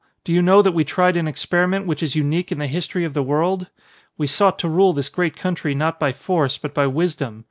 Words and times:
Do 0.23 0.33
you 0.33 0.41
know 0.41 0.63
that 0.63 0.71
we 0.71 0.83
tried 0.83 1.15
an 1.15 1.27
experiment 1.27 1.85
which 1.85 2.01
is 2.01 2.15
unique 2.15 2.51
in 2.51 2.57
the 2.57 2.65
history 2.65 3.05
of 3.05 3.13
the 3.13 3.21
world? 3.21 3.67
We 4.17 4.25
sought 4.25 4.57
to 4.57 4.67
rule 4.67 4.93
this 4.93 5.09
great 5.09 5.35
country 5.35 5.75
not 5.75 5.99
by 5.99 6.11
force, 6.11 6.57
but 6.57 6.73
by 6.73 6.87
wisdom. 6.87 7.39